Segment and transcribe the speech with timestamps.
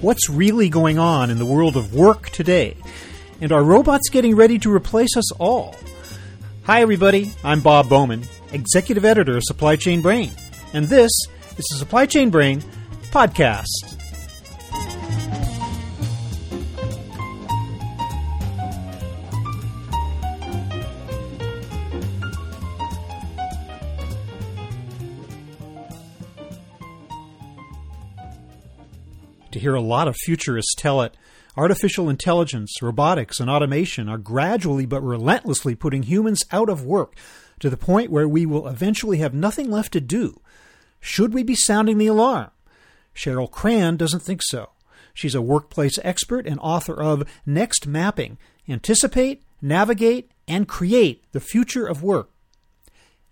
[0.00, 2.76] what's really going on in the world of work today.
[3.40, 5.74] And are robots getting ready to replace us all?
[6.64, 7.32] Hi, everybody.
[7.42, 10.30] I'm Bob Bowman, Executive Editor of Supply Chain Brain.
[10.72, 11.10] And this
[11.56, 12.62] is the Supply Chain Brain
[13.10, 13.99] podcast.
[29.52, 31.16] To hear a lot of futurists tell it,
[31.56, 37.16] artificial intelligence, robotics, and automation are gradually but relentlessly putting humans out of work
[37.58, 40.40] to the point where we will eventually have nothing left to do.
[41.00, 42.50] Should we be sounding the alarm?
[43.14, 44.70] Cheryl Cran doesn't think so.
[45.14, 51.86] She's a workplace expert and author of Next Mapping Anticipate, Navigate, and Create the Future
[51.86, 52.30] of Work.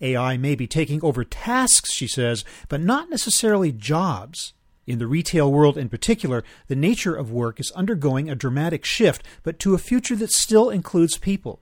[0.00, 4.53] AI may be taking over tasks, she says, but not necessarily jobs.
[4.89, 9.22] In the retail world in particular, the nature of work is undergoing a dramatic shift,
[9.42, 11.61] but to a future that still includes people.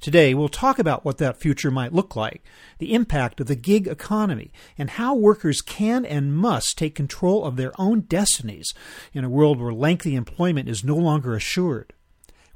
[0.00, 2.42] Today, we'll talk about what that future might look like,
[2.78, 7.56] the impact of the gig economy, and how workers can and must take control of
[7.56, 8.72] their own destinies
[9.12, 11.92] in a world where lengthy employment is no longer assured.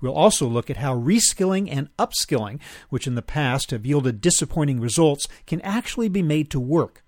[0.00, 4.80] We'll also look at how reskilling and upskilling, which in the past have yielded disappointing
[4.80, 7.02] results, can actually be made to work.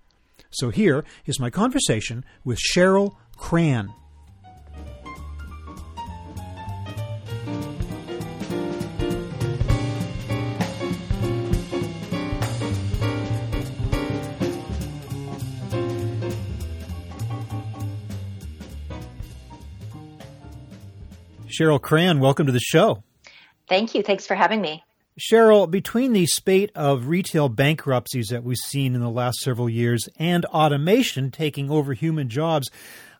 [0.51, 3.93] So here is my conversation with Cheryl Cran.
[21.47, 23.03] Cheryl Cran, welcome to the show.
[23.67, 24.01] Thank you.
[24.01, 24.83] Thanks for having me.
[25.19, 30.07] Cheryl, between the spate of retail bankruptcies that we've seen in the last several years
[30.17, 32.69] and automation taking over human jobs,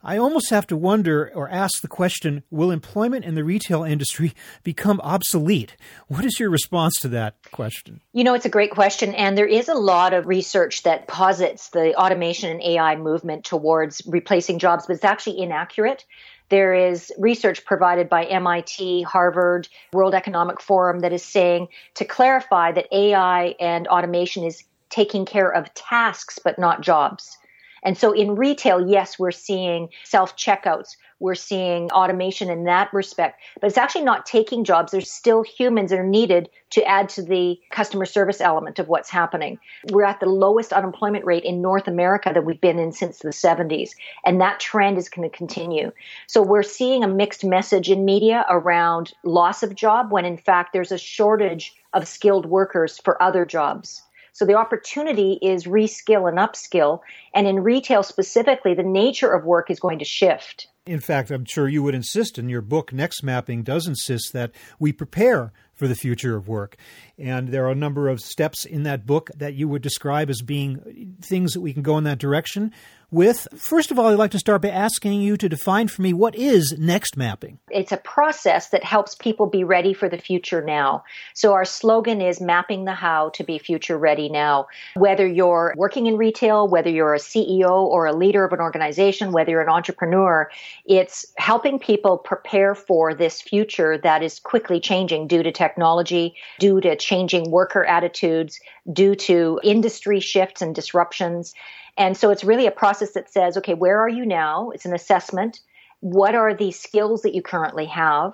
[0.02, 4.34] I almost have to wonder or ask the question will employment in the retail industry
[4.64, 5.76] become obsolete?
[6.08, 8.00] What is your response to that question?
[8.14, 9.14] You know, it's a great question.
[9.14, 14.02] And there is a lot of research that posits the automation and AI movement towards
[14.08, 16.06] replacing jobs, but it's actually inaccurate.
[16.50, 22.72] There is research provided by MIT, Harvard, World Economic Forum that is saying to clarify
[22.72, 27.38] that AI and automation is taking care of tasks but not jobs.
[27.84, 30.96] And so in retail, yes, we're seeing self checkouts.
[31.20, 34.92] We're seeing automation in that respect, but it's actually not taking jobs.
[34.92, 39.10] There's still humans that are needed to add to the customer service element of what's
[39.10, 39.60] happening.
[39.92, 43.30] We're at the lowest unemployment rate in North America that we've been in since the
[43.30, 43.92] 70s,
[44.26, 45.92] and that trend is going to continue.
[46.28, 50.74] So we're seeing a mixed message in media around loss of job when in fact
[50.74, 54.04] there's a shortage of skilled workers for other jobs.
[54.40, 57.02] So the opportunity is reskill and upskill.
[57.34, 60.68] And in retail specifically, the nature of work is going to shift.
[60.90, 64.52] In fact, I'm sure you would insist, and your book, Next Mapping, does insist that
[64.80, 66.78] we prepare for the future of work.
[67.16, 70.42] And there are a number of steps in that book that you would describe as
[70.42, 72.74] being things that we can go in that direction
[73.12, 73.48] with.
[73.58, 76.36] First of all, I'd like to start by asking you to define for me what
[76.36, 77.60] is next mapping.
[77.70, 81.04] It's a process that helps people be ready for the future now.
[81.34, 84.68] So our slogan is mapping the how to be future ready now.
[84.96, 89.32] Whether you're working in retail, whether you're a CEO or a leader of an organization,
[89.32, 90.50] whether you're an entrepreneur,
[90.86, 96.82] it's helping people prepare for this future that is quickly changing due to technology, due
[96.82, 98.60] to changing worker attitudes,
[98.92, 101.54] due to industry shifts and disruptions.
[102.00, 104.72] And so it's really a process that says, okay, where are you now?
[104.72, 105.60] It's an assessment.
[106.00, 108.34] What are the skills that you currently have?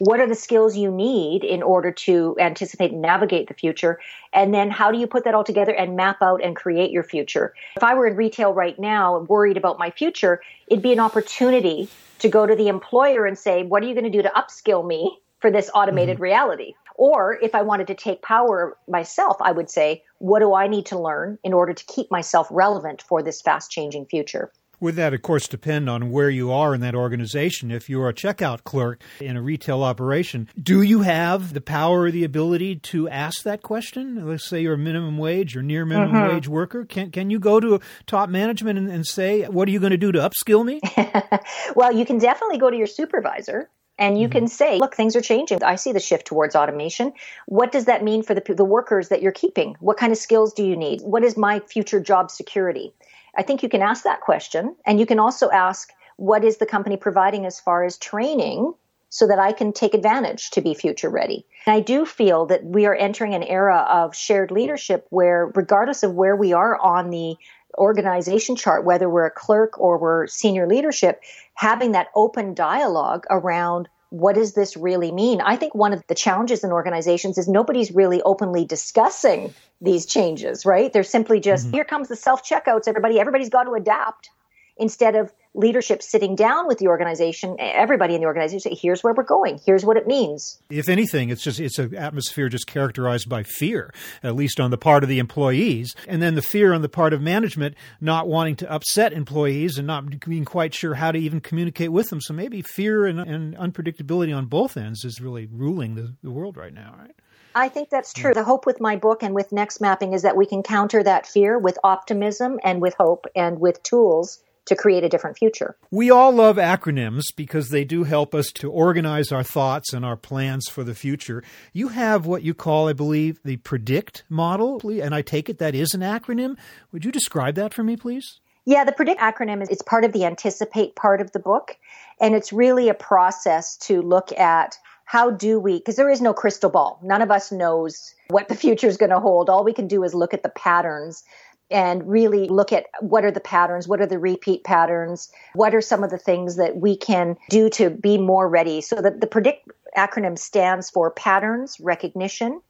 [0.00, 4.00] What are the skills you need in order to anticipate and navigate the future?
[4.32, 7.04] And then how do you put that all together and map out and create your
[7.04, 7.54] future?
[7.76, 10.98] If I were in retail right now and worried about my future, it'd be an
[10.98, 11.88] opportunity
[12.18, 14.84] to go to the employer and say, what are you going to do to upskill
[14.84, 16.24] me for this automated mm-hmm.
[16.24, 16.74] reality?
[16.94, 20.86] Or if I wanted to take power myself, I would say, what do I need
[20.86, 24.52] to learn in order to keep myself relevant for this fast changing future?
[24.80, 27.70] Would that, of course, depend on where you are in that organization?
[27.70, 32.10] If you're a checkout clerk in a retail operation, do you have the power or
[32.10, 34.26] the ability to ask that question?
[34.26, 36.34] Let's say you're a minimum wage or near minimum mm-hmm.
[36.34, 36.84] wage worker.
[36.84, 39.96] Can, can you go to top management and, and say, What are you going to
[39.96, 40.80] do to upskill me?
[41.74, 44.38] well, you can definitely go to your supervisor and you mm-hmm.
[44.38, 45.62] can say, look, things are changing.
[45.62, 47.12] I see the shift towards automation.
[47.46, 49.76] What does that mean for the, the workers that you're keeping?
[49.80, 51.00] What kind of skills do you need?
[51.02, 52.92] What is my future job security?
[53.36, 54.76] I think you can ask that question.
[54.84, 58.72] And you can also ask, what is the company providing as far as training
[59.10, 61.46] so that I can take advantage to be future ready?
[61.66, 66.02] And I do feel that we are entering an era of shared leadership where, regardless
[66.02, 67.36] of where we are on the
[67.78, 71.20] organization chart, whether we're a clerk or we're senior leadership,
[71.54, 75.40] having that open dialogue around what does this really mean?
[75.40, 80.64] I think one of the challenges in organizations is nobody's really openly discussing these changes,
[80.64, 80.92] right?
[80.92, 81.74] They're simply just, mm-hmm.
[81.74, 84.30] here comes the self checkouts, everybody, everybody's got to adapt
[84.76, 89.14] instead of leadership sitting down with the organization, everybody in the organization, say, here's where
[89.14, 89.60] we're going.
[89.64, 90.60] Here's what it means.
[90.68, 93.92] If anything, it's just it's an atmosphere just characterized by fear,
[94.22, 97.12] at least on the part of the employees, and then the fear on the part
[97.12, 101.40] of management not wanting to upset employees and not being quite sure how to even
[101.40, 102.20] communicate with them.
[102.20, 106.56] So maybe fear and, and unpredictability on both ends is really ruling the, the world
[106.56, 107.14] right now, right?
[107.54, 108.34] I think that's true.
[108.34, 111.24] The hope with my book and with Next Mapping is that we can counter that
[111.24, 115.76] fear with optimism and with hope and with tools to create a different future.
[115.90, 120.16] We all love acronyms because they do help us to organize our thoughts and our
[120.16, 121.42] plans for the future.
[121.72, 125.74] You have what you call, I believe, the PREDICT model, and I take it that
[125.74, 126.56] is an acronym.
[126.92, 128.40] Would you describe that for me, please?
[128.64, 131.76] Yeah, the PREDICT acronym is it's part of the anticipate part of the book,
[132.20, 136.32] and it's really a process to look at how do we because there is no
[136.32, 139.74] crystal ball none of us knows what the future is going to hold all we
[139.74, 141.22] can do is look at the patterns
[141.70, 145.80] and really look at what are the patterns, what are the repeat patterns, what are
[145.80, 148.80] some of the things that we can do to be more ready.
[148.80, 152.60] So that the PREDICT acronym stands for patterns, recognition,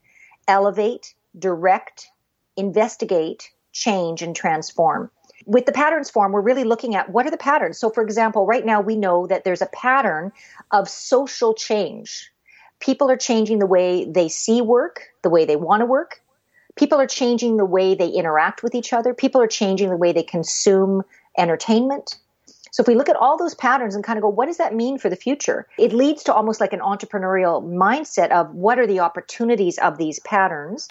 [0.46, 2.08] elevate, direct,
[2.56, 5.10] investigate, change, and transform.
[5.46, 7.78] With the patterns form, we're really looking at what are the patterns.
[7.78, 10.32] So, for example, right now we know that there's a pattern
[10.70, 12.30] of social change.
[12.80, 16.20] People are changing the way they see work, the way they want to work,
[16.76, 19.14] people are changing the way they interact with each other.
[19.14, 21.02] People are changing the way they consume
[21.38, 22.18] entertainment.
[22.74, 24.74] So if we look at all those patterns and kind of go, what does that
[24.74, 25.68] mean for the future?
[25.78, 30.18] It leads to almost like an entrepreneurial mindset of what are the opportunities of these
[30.20, 30.88] patterns.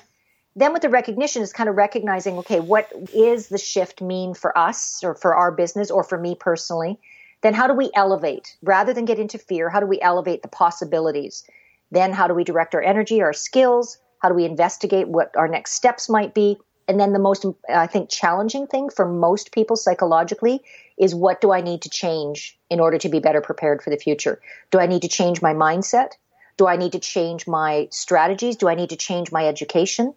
[0.55, 4.57] Then with the recognition is kind of recognizing, okay, what is the shift mean for
[4.57, 6.99] us or for our business or for me personally?
[7.41, 8.55] Then how do we elevate?
[8.61, 11.43] Rather than get into fear, how do we elevate the possibilities?
[11.91, 15.49] Then how do we direct our energy, our skills, how do we investigate what our
[15.49, 16.57] next steps might be?
[16.87, 20.61] And then the most, I think, challenging thing for most people psychologically
[20.97, 23.97] is what do I need to change in order to be better prepared for the
[23.97, 24.39] future?
[24.71, 26.11] Do I need to change my mindset?
[26.55, 28.55] Do I need to change my strategies?
[28.55, 30.13] Do I need to change my education?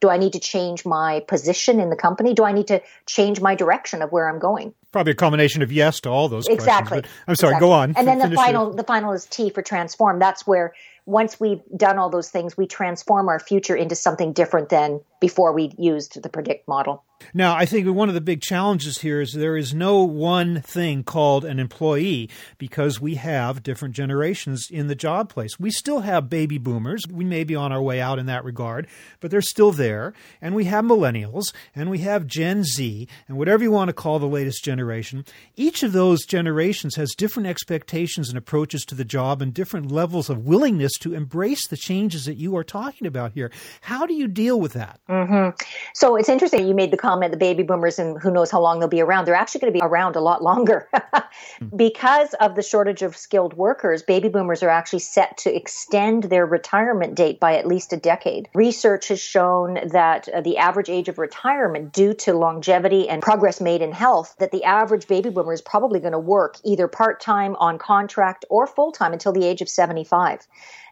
[0.00, 2.34] Do I need to change my position in the company?
[2.34, 4.74] Do I need to change my direction of where I'm going?
[4.92, 7.02] Probably a combination of yes to all those exactly.
[7.26, 7.66] I'm sorry, exactly.
[7.66, 7.94] go on.
[7.96, 8.74] And then the final, your...
[8.74, 10.18] the final is T for transform.
[10.18, 10.74] That's where
[11.06, 15.52] once we've done all those things, we transform our future into something different than before
[15.52, 17.04] we used the predict model.
[17.32, 21.02] Now, I think one of the big challenges here is there is no one thing
[21.02, 22.28] called an employee
[22.58, 25.58] because we have different generations in the job place.
[25.58, 27.04] We still have baby boomers.
[27.10, 28.86] We may be on our way out in that regard,
[29.20, 30.12] but they're still there.
[30.40, 34.18] And we have millennials and we have Gen Z and whatever you want to call
[34.18, 35.24] the latest generation.
[35.56, 40.28] Each of those generations has different expectations and approaches to the job and different levels
[40.28, 43.50] of willingness to embrace the changes that you are talking about here.
[43.80, 45.00] How do you deal with that?
[45.08, 45.50] Mm-hmm.
[45.94, 48.80] So it's interesting you made the comment the baby boomers and who knows how long
[48.80, 49.24] they'll be around.
[49.24, 50.88] They're actually going to be around a lot longer.
[51.76, 56.44] because of the shortage of skilled workers, baby boomers are actually set to extend their
[56.44, 58.48] retirement date by at least a decade.
[58.52, 63.60] Research has shown that uh, the average age of retirement due to longevity and progress
[63.60, 67.54] made in health that the average baby boomer is probably going to work either part-time
[67.56, 70.46] on contract or full-time until the age of 75.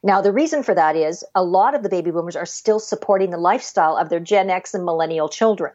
[0.04, 3.30] Now, the reason for that is a lot of the baby boomers are still supporting
[3.30, 5.72] the lifestyle of their Gen X and millennial children.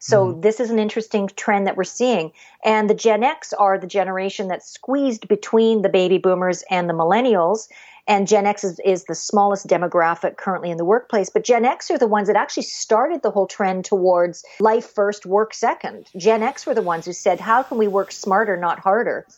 [0.00, 0.40] So mm-hmm.
[0.40, 2.32] this is an interesting trend that we're seeing.
[2.64, 6.94] And the Gen X are the generation that's squeezed between the baby boomers and the
[6.94, 7.68] millennials.
[8.08, 11.30] And Gen X is, is the smallest demographic currently in the workplace.
[11.30, 15.26] But Gen X are the ones that actually started the whole trend towards life first,
[15.26, 16.08] work second.
[16.16, 19.28] Gen X were the ones who said, how can we work smarter, not harder?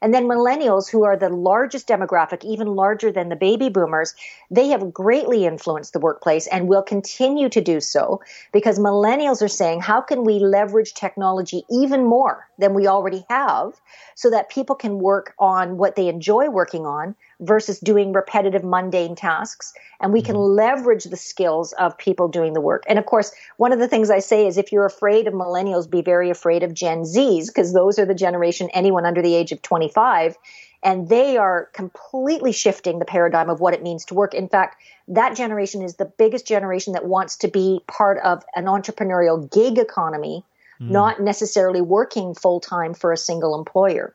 [0.00, 4.14] And then millennials, who are the largest demographic, even larger than the baby boomers,
[4.50, 8.20] they have greatly influenced the workplace and will continue to do so
[8.52, 13.80] because millennials are saying, how can we leverage technology even more than we already have
[14.14, 19.14] so that people can work on what they enjoy working on versus doing repetitive mundane
[19.14, 20.56] tasks and we can mm-hmm.
[20.56, 24.10] leverage the skills of people doing the work and of course one of the things
[24.10, 27.72] i say is if you're afraid of millennials be very afraid of gen z's because
[27.72, 30.36] those are the generation anyone under the age of 25
[30.82, 34.82] and they are completely shifting the paradigm of what it means to work in fact
[35.06, 39.78] that generation is the biggest generation that wants to be part of an entrepreneurial gig
[39.78, 40.44] economy
[40.80, 40.90] mm.
[40.90, 44.12] not necessarily working full time for a single employer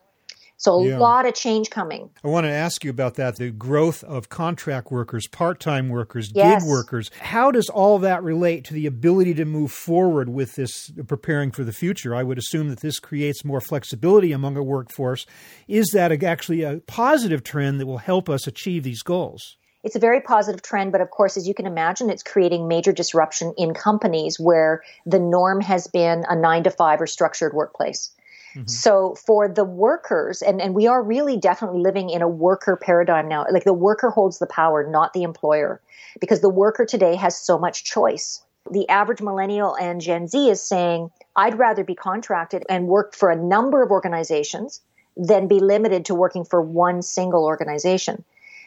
[0.63, 0.97] So a yeah.
[0.97, 2.09] lot of change coming.
[2.23, 6.31] I want to ask you about that the growth of contract workers, part time workers,
[6.33, 6.63] yes.
[6.63, 7.11] gig workers.
[7.19, 11.65] How does all that relate to the ability to move forward with this preparing for
[11.65, 12.15] the future?
[12.15, 15.25] I would assume that this creates more flexibility among a workforce.
[15.67, 19.57] Is that actually a positive trend that will help us achieve these goals?
[19.83, 22.93] It's a very positive trend, but of course, as you can imagine, it's creating major
[22.93, 28.11] disruption in companies where the norm has been a nine to five or structured workplace.
[28.55, 28.67] Mm-hmm.
[28.67, 33.27] So for the workers, and, and we are really definitely living in a worker paradigm
[33.27, 33.45] now.
[33.51, 35.81] Like the worker holds the power, not the employer,
[36.19, 38.43] because the worker today has so much choice.
[38.69, 43.31] The average millennial and Gen Z is saying, I'd rather be contracted and work for
[43.31, 44.81] a number of organizations
[45.17, 48.23] than be limited to working for one single organization.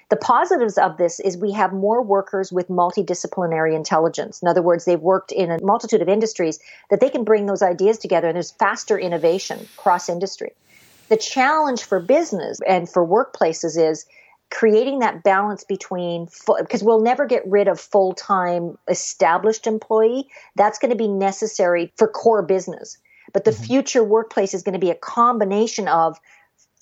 [0.08, 4.40] The positives of this is we have more workers with multidisciplinary intelligence.
[4.40, 6.60] In other words, they've worked in a multitude of industries
[6.90, 10.52] that they can bring those ideas together and there's faster innovation cross industry.
[11.08, 14.06] The challenge for business and for workplaces is
[14.50, 20.90] creating that balance between because we'll never get rid of full-time established employee that's going
[20.90, 22.98] to be necessary for core business
[23.32, 23.64] but the mm-hmm.
[23.64, 26.16] future workplace is going to be a combination of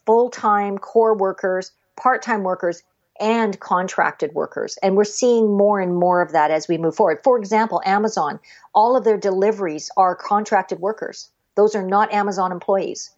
[0.04, 2.82] full-time core workers part-time workers
[3.20, 4.76] and contracted workers.
[4.82, 7.20] And we're seeing more and more of that as we move forward.
[7.22, 8.40] For example, Amazon,
[8.74, 11.28] all of their deliveries are contracted workers.
[11.54, 13.10] Those are not Amazon employees.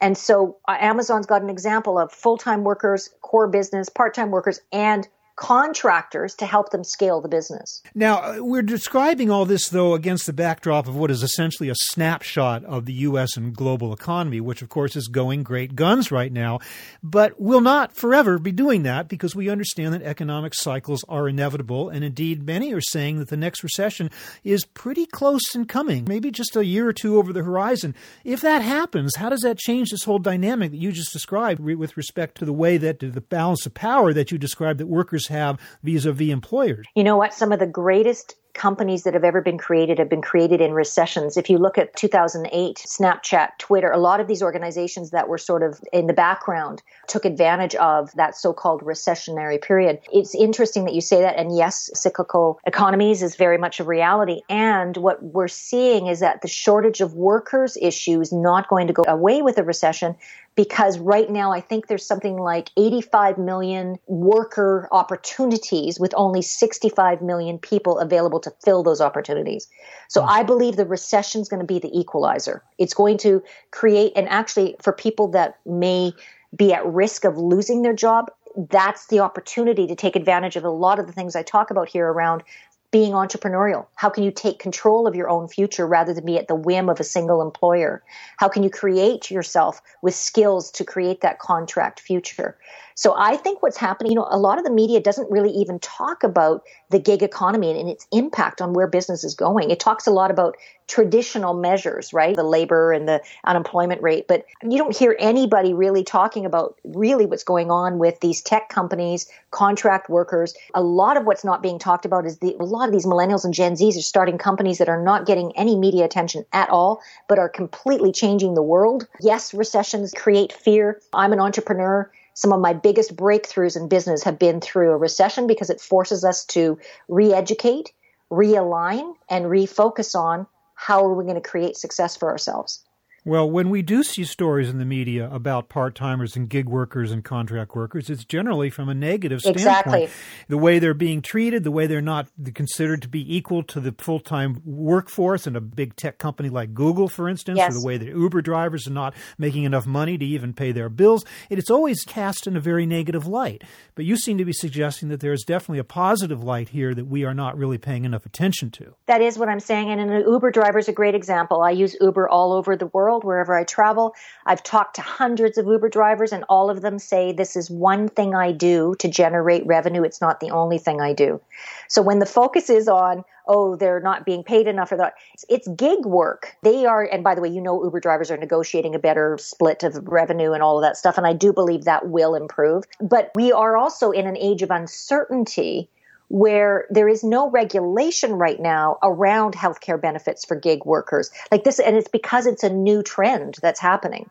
[0.00, 5.08] And so uh, Amazon's got an example of full-time workers, core business, part-time workers, and
[5.38, 7.80] contractors to help them scale the business.
[7.94, 11.74] Now, uh, we're describing all this, though, against the backdrop of what is essentially a
[11.76, 13.36] snapshot of the U.S.
[13.36, 16.58] and global economy, which, of course, is going great guns right now,
[17.04, 21.88] but will not forever be doing that because we understand that economic cycles are inevitable.
[21.88, 24.10] And indeed, many are saying that the next recession
[24.42, 27.94] is pretty close in coming, maybe just a year or two over the horizon.
[28.24, 31.96] If that happens, how does that change this whole dynamic that you just described with
[31.96, 35.60] respect to the way that the balance of power that you described that workers have
[35.82, 36.86] vis-a-vis employers.
[36.94, 37.34] You know what?
[37.34, 41.36] Some of the greatest companies that have ever been created have been created in recessions.
[41.36, 45.62] If you look at 2008, Snapchat, Twitter, a lot of these organizations that were sort
[45.62, 50.00] of in the background took advantage of that so-called recessionary period.
[50.12, 51.36] It's interesting that you say that.
[51.38, 54.40] And yes, cyclical economies is very much a reality.
[54.48, 58.92] And what we're seeing is that the shortage of workers issue is not going to
[58.92, 60.16] go away with a recession
[60.58, 67.22] because right now I think there's something like 85 million worker opportunities with only 65
[67.22, 69.68] million people available to fill those opportunities.
[70.08, 70.30] So mm-hmm.
[70.30, 72.64] I believe the recession is going to be the equalizer.
[72.76, 76.12] It's going to create, and actually for people that may
[76.56, 80.70] be at risk of losing their job, that's the opportunity to take advantage of a
[80.70, 82.42] lot of the things I talk about here around
[82.90, 83.86] being entrepreneurial?
[83.94, 86.88] How can you take control of your own future rather than be at the whim
[86.88, 88.02] of a single employer?
[88.38, 92.56] How can you create yourself with skills to create that contract future?
[92.98, 95.78] So I think what's happening, you know, a lot of the media doesn't really even
[95.78, 99.70] talk about the gig economy and, its impact on where business is going.
[99.70, 100.56] It talks a lot about
[100.88, 102.34] traditional measures, right?
[102.34, 107.24] The labor and the unemployment rate, but you don't hear anybody really talking about really
[107.24, 110.54] what's going on with these tech companies, contract workers.
[110.74, 113.44] A lot of what's not being talked about is the, a lot of these millennials
[113.44, 117.00] and Gen Zs are starting companies that are not getting any media attention at all,
[117.28, 119.06] but are completely changing the world.
[119.20, 121.00] Yes, recessions create fear.
[121.12, 125.48] I'm an entrepreneur some of my biggest breakthroughs in business have been through a recession
[125.48, 126.78] because it forces us to
[127.08, 127.90] re-educate,
[128.30, 132.84] realign, and refocus on how are we going to create success for ourselves.
[133.28, 137.12] Well, when we do see stories in the media about part timers and gig workers
[137.12, 139.60] and contract workers, it's generally from a negative standpoint.
[139.60, 140.08] Exactly.
[140.48, 143.94] The way they're being treated, the way they're not considered to be equal to the
[143.98, 147.70] full time workforce in a big tech company like Google, for instance, yes.
[147.70, 150.88] or the way that Uber drivers are not making enough money to even pay their
[150.88, 151.26] bills.
[151.50, 153.62] It's always cast in a very negative light.
[153.94, 157.06] But you seem to be suggesting that there is definitely a positive light here that
[157.06, 158.94] we are not really paying enough attention to.
[159.04, 159.90] That is what I'm saying.
[159.90, 161.60] And an Uber driver is a great example.
[161.60, 164.14] I use Uber all over the world world, wherever I travel.
[164.46, 168.08] I've talked to hundreds of Uber drivers, and all of them say this is one
[168.08, 170.02] thing I do to generate revenue.
[170.02, 171.40] It's not the only thing I do.
[171.88, 175.14] So when the focus is on, oh, they're not being paid enough for that,
[175.48, 176.56] it's gig work.
[176.62, 179.82] They are, and by the way, you know, Uber drivers are negotiating a better split
[179.82, 181.16] of revenue and all of that stuff.
[181.18, 182.84] And I do believe that will improve.
[183.00, 185.88] But we are also in an age of uncertainty
[186.28, 191.78] where there is no regulation right now around healthcare benefits for gig workers like this
[191.80, 194.28] and it's because it's a new trend that's happening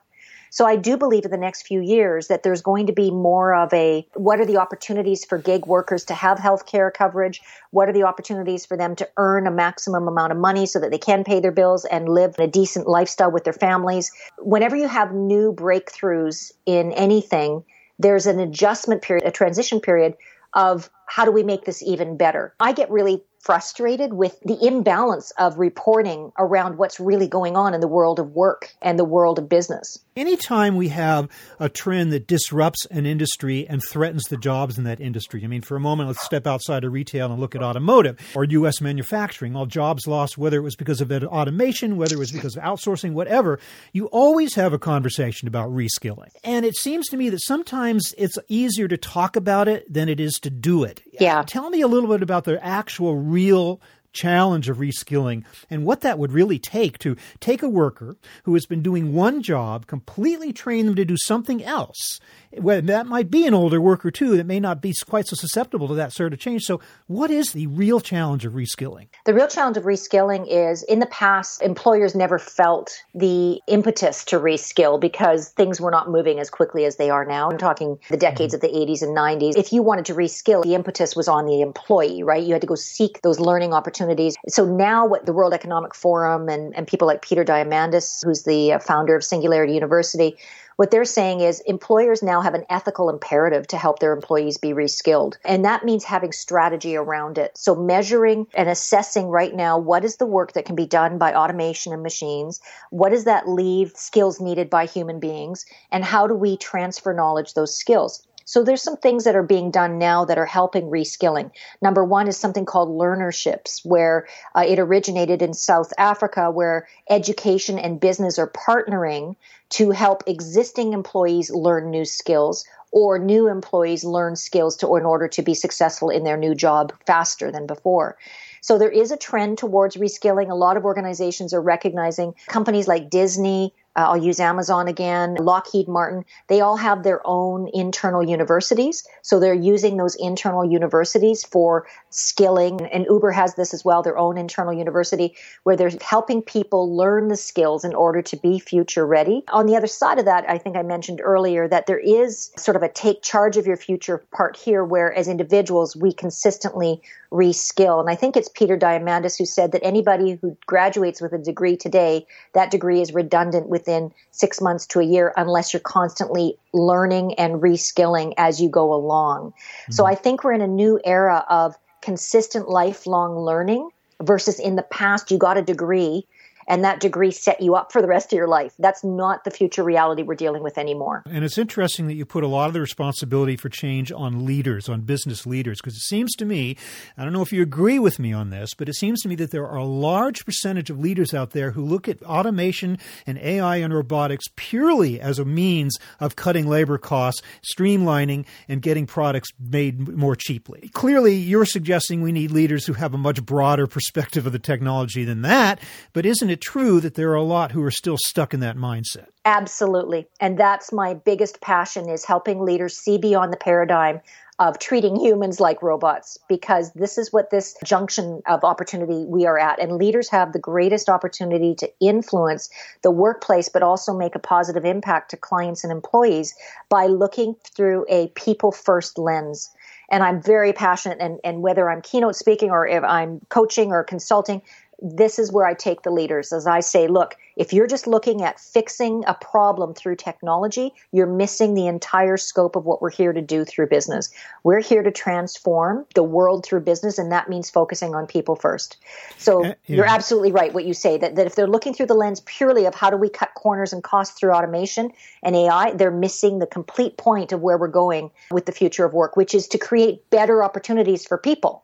[0.50, 3.54] So I do believe in the next few years that there's going to be more
[3.54, 7.42] of a what are the opportunities for gig workers to have health care coverage?
[7.72, 10.92] What are the opportunities for them to earn a maximum amount of money so that
[10.92, 14.12] they can pay their bills and live a decent lifestyle with their families?
[14.38, 17.64] Whenever you have new breakthroughs in anything,
[18.00, 20.14] there's an adjustment period, a transition period
[20.58, 22.54] of how do we make this even better?
[22.60, 27.80] I get really frustrated with the imbalance of reporting around what's really going on in
[27.80, 30.00] the world of work and the world of business.
[30.18, 35.00] Anytime we have a trend that disrupts an industry and threatens the jobs in that
[35.00, 38.20] industry, I mean, for a moment, let's step outside of retail and look at automotive
[38.36, 38.82] or U.S.
[38.82, 39.56] manufacturing.
[39.56, 43.14] All jobs lost, whether it was because of automation, whether it was because of outsourcing,
[43.14, 43.60] whatever,
[43.94, 46.30] you always have a conversation about reskilling.
[46.44, 50.20] And it seems to me that sometimes it's easier to talk about it than it
[50.20, 51.00] is to do it.
[51.20, 51.44] Yeah.
[51.46, 53.80] Tell me a little bit about the actual real
[54.14, 58.66] challenge of reskilling and what that would really take to take a worker who has
[58.66, 62.20] been doing one job, completely train them to do something else,
[62.54, 65.88] well, that might be an older worker too that may not be quite so susceptible
[65.88, 66.64] to that sort of change.
[66.64, 69.08] So, what is the real challenge of reskilling?
[69.26, 74.40] The real challenge of reskilling is in the past, employers never felt the impetus to
[74.40, 77.50] reskill because things were not moving as quickly as they are now.
[77.52, 78.66] I'm talking the decades mm-hmm.
[78.66, 79.58] of the 80s and 90s.
[79.58, 82.44] If you wanted to reskill, the impetus was on the employee, right?
[82.44, 84.07] You had to go seek those learning opportunities.
[84.50, 88.74] So now, what the World Economic Forum and, and people like Peter Diamandis, who's the
[88.74, 90.38] uh, founder of Singularity University,
[90.78, 94.74] what they're saying is employers now have an ethical imperative to help their employees be
[94.74, 95.36] reskilled.
[95.44, 97.58] And that means having strategy around it.
[97.58, 101.34] So measuring and assessing right now what is the work that can be done by
[101.34, 102.62] automation and machines?
[102.92, 105.66] What does that leave skills needed by human beings?
[105.92, 108.28] And how do we transfer knowledge, those skills?
[108.48, 111.52] So there's some things that are being done now that are helping reskilling.
[111.82, 114.26] Number one is something called learnerships, where
[114.56, 119.36] uh, it originated in South Africa, where education and business are partnering
[119.72, 122.64] to help existing employees learn new skills
[122.94, 126.94] or new employees learn skills to, in order to be successful in their new job
[127.06, 128.18] faster than before.
[128.62, 130.50] So there is a trend towards reskilling.
[130.50, 135.88] A lot of organizations are recognizing companies like Disney, uh, I'll use Amazon again, Lockheed
[135.88, 136.24] Martin.
[136.48, 139.06] They all have their own internal universities.
[139.24, 142.86] So they're using those internal universities for skilling.
[142.86, 147.28] And Uber has this as well, their own internal university where they're helping people learn
[147.28, 149.44] the skills in order to be future ready.
[149.52, 152.76] On the other side of that, I think I mentioned earlier that there is sort
[152.76, 158.00] of a take charge of your future part here where as individuals, we consistently reskill.
[158.00, 161.76] And I think it's Peter Diamandis who said that anybody who graduates with a degree
[161.76, 167.34] today, that degree is redundant within six months to a year unless you're constantly learning
[167.36, 169.52] and reskilling as you go along.
[169.52, 169.94] Mm-hmm.
[169.94, 173.90] So I think we're in a new era of consistent lifelong learning
[174.22, 176.26] versus in the past you got a degree
[176.68, 178.74] and that degree set you up for the rest of your life.
[178.80, 181.24] That's not the future reality we're dealing with anymore.
[181.30, 184.90] And it's interesting that you put a lot of the responsibility for change on leaders,
[184.90, 186.76] on business leaders, because it seems to me,
[187.18, 189.36] I don't know if you agree with me on this, but it seems to me
[189.36, 193.38] that there are a large percentage of leaders out there who look at automation and
[193.38, 197.42] AI and robotics purely as a means of cutting labor costs,
[197.76, 200.90] streamlining, and getting products made more cheaply.
[200.94, 205.24] Clearly, you're suggesting we need leaders who have a much broader perspective of the technology
[205.24, 205.80] than that,
[206.14, 208.60] but isn't it it true that there are a lot who are still stuck in
[208.62, 209.28] that mindset?
[209.46, 210.28] Absolutely.
[210.40, 214.22] And that's my biggest passion is helping leaders see beyond the paradigm
[214.60, 219.60] of treating humans like robots because this is what this junction of opportunity we are
[219.60, 219.80] at.
[219.80, 222.72] And leaders have the greatest opportunity to influence
[223.04, 226.56] the workplace, but also make a positive impact to clients and employees
[226.90, 229.70] by looking through a people first lens.
[230.10, 234.04] And I'm very passionate and, and whether I'm keynote speaking or if I'm coaching or
[234.04, 234.64] consulting,
[235.00, 238.44] this is where I take the leaders as I say, look, if you're just looking
[238.44, 243.32] at fixing a problem through technology, you're missing the entire scope of what we're here
[243.32, 244.30] to do through business.
[244.64, 248.98] We're here to transform the world through business, and that means focusing on people first.
[249.38, 249.98] So uh, yeah.
[249.98, 252.86] you're absolutely right what you say that, that if they're looking through the lens purely
[252.86, 255.12] of how do we cut corners and costs through automation
[255.44, 259.14] and AI, they're missing the complete point of where we're going with the future of
[259.14, 261.84] work, which is to create better opportunities for people,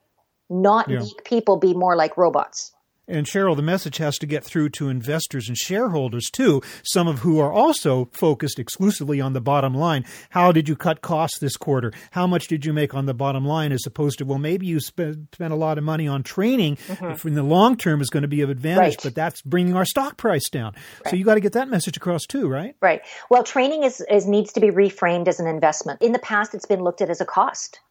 [0.49, 0.99] not yeah.
[0.99, 2.71] make people be more like robots.
[3.07, 7.19] And Cheryl, the message has to get through to investors and shareholders too, some of
[7.19, 10.05] who are also focused exclusively on the bottom line.
[10.29, 11.91] How did you cut costs this quarter?
[12.11, 14.79] How much did you make on the bottom line as opposed to, well, maybe you
[14.79, 17.27] spent, spent a lot of money on training mm-hmm.
[17.27, 18.99] in the long term is going to be of advantage, right.
[19.03, 20.73] but that's bringing our stock price down.
[21.03, 21.11] Right.
[21.11, 22.75] So you got to get that message across too, right?
[22.81, 23.01] Right.
[23.29, 26.01] Well, training is, is needs to be reframed as an investment.
[26.01, 27.81] In the past, it's been looked at as a cost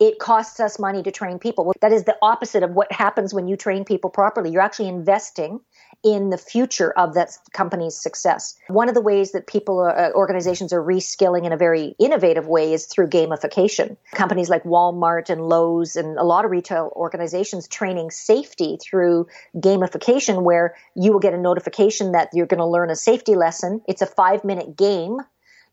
[0.00, 1.64] it costs us money to train people.
[1.64, 4.50] Well, that is the opposite of what happens when you train people properly.
[4.50, 5.60] You're actually investing
[6.04, 8.54] in the future of that company's success.
[8.68, 12.72] One of the ways that people, uh, organizations are reskilling in a very innovative way
[12.72, 13.96] is through gamification.
[14.12, 20.42] Companies like Walmart and Lowe's and a lot of retail organizations training safety through gamification
[20.42, 23.80] where you will get a notification that you're going to learn a safety lesson.
[23.88, 25.18] It's a five minute game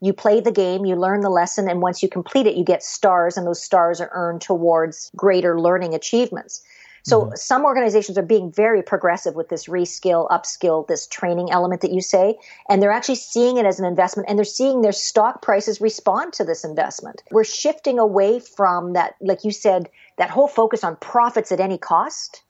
[0.01, 2.83] you play the game, you learn the lesson, and once you complete it, you get
[2.83, 6.61] stars, and those stars are earned towards greater learning achievements.
[7.05, 7.35] So mm-hmm.
[7.35, 12.01] some organizations are being very progressive with this reskill, upskill, this training element that you
[12.01, 15.79] say, and they're actually seeing it as an investment and they're seeing their stock prices
[15.79, 17.21] respond to this investment.
[17.29, 21.77] We're shifting away from that, like you said, that whole focus on profits at any
[21.77, 22.41] cost.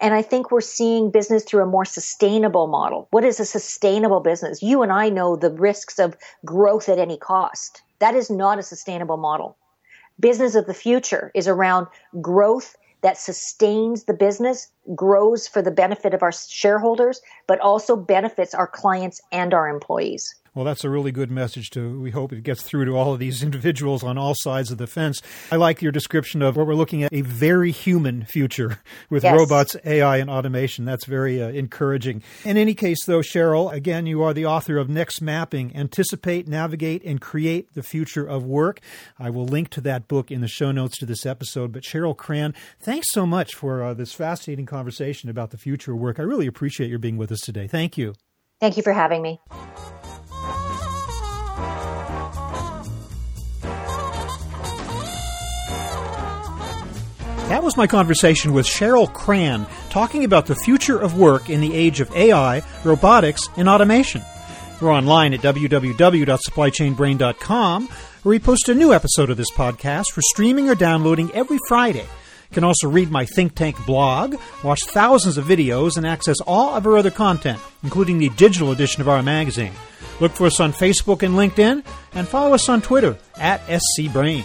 [0.00, 3.08] And I think we're seeing business through a more sustainable model.
[3.10, 4.62] What is a sustainable business?
[4.62, 7.82] You and I know the risks of growth at any cost.
[8.00, 9.56] That is not a sustainable model.
[10.20, 11.86] Business of the future is around
[12.20, 18.54] growth that sustains the business, grows for the benefit of our shareholders, but also benefits
[18.54, 20.34] our clients and our employees.
[20.54, 23.18] Well, that's a really good message to, we hope it gets through to all of
[23.18, 25.20] these individuals on all sides of the fence.
[25.50, 28.78] I like your description of what we're looking at a very human future
[29.10, 29.36] with yes.
[29.36, 30.84] robots, AI, and automation.
[30.84, 32.22] That's very uh, encouraging.
[32.44, 37.02] In any case, though, Cheryl, again, you are the author of Next Mapping Anticipate, Navigate,
[37.04, 38.80] and Create the Future of Work.
[39.18, 41.72] I will link to that book in the show notes to this episode.
[41.72, 45.98] But Cheryl Cran, thanks so much for uh, this fascinating conversation about the future of
[45.98, 46.20] work.
[46.20, 47.66] I really appreciate your being with us today.
[47.66, 48.14] Thank you.
[48.60, 49.40] Thank you for having me.
[57.48, 61.74] That was my conversation with Cheryl Cran, talking about the future of work in the
[61.74, 64.22] age of AI, robotics, and automation.
[64.80, 67.88] We're online at www.supplychainbrain.com,
[68.22, 72.00] where we post a new episode of this podcast for streaming or downloading every Friday.
[72.00, 76.74] You can also read my think tank blog, watch thousands of videos, and access all
[76.74, 79.72] of our other content, including the digital edition of our magazine.
[80.18, 84.44] Look for us on Facebook and LinkedIn, and follow us on Twitter at SCBrain.